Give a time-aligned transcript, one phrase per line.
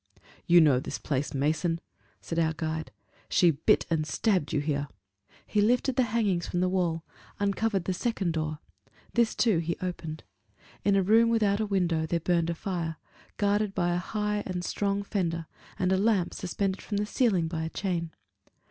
[0.47, 1.79] "You know this place, Mason,"
[2.21, 2.89] said our guide;
[3.29, 4.87] "she bit and stabbed you here."
[5.45, 7.03] He lifted the hangings from the wall,
[7.39, 8.57] uncovering the second door;
[9.13, 10.23] this too he opened.
[10.83, 12.95] In a room without a window there burned a fire,
[13.37, 15.45] guarded by a high and strong fender,
[15.77, 18.09] and a lamp suspended from the ceiling by a chain.